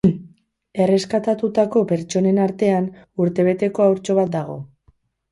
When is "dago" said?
4.37-4.57